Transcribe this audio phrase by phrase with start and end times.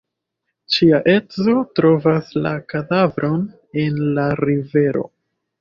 [0.77, 3.45] Ŝia edzo trovas la kadavron
[3.85, 5.07] en la rivero.